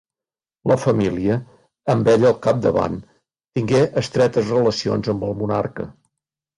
La 0.69 0.77
família, 0.85 1.35
amb 1.95 2.09
ell 2.15 2.27
al 2.31 2.35
capdavant, 2.47 2.99
tingué 3.61 3.85
estretes 4.05 4.53
relacions 4.59 5.15
amb 5.17 5.33
el 5.33 5.41
monarca. 5.45 5.93